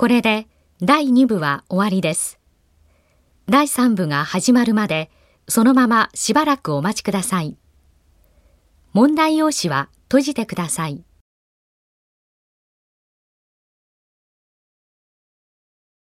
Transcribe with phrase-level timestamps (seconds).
[0.00, 0.46] これで
[0.80, 2.40] 第2部は終わりです。
[3.50, 5.10] 第3部が始まるまで
[5.46, 7.58] そのまましばらくお待ちください。
[8.94, 11.04] 問題用紙は閉じてください。